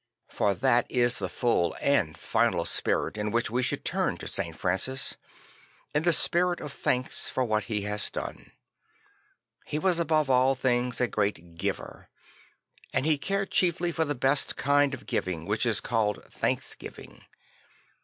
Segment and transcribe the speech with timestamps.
[0.29, 4.57] For that is the full and final spirit in which we should turn to St.
[4.57, 5.15] Francis;
[5.93, 8.51] in the spirit of thanks for what he has done.
[9.63, 12.09] He was above all things a great giver;
[12.91, 17.23] and he cared chiefly for the best kind of giving which is called thanks giving.